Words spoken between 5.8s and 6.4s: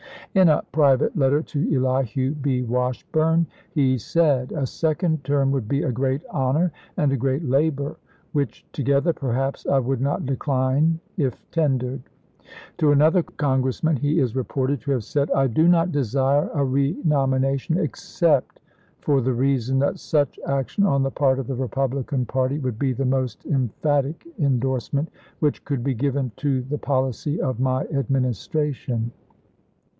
a great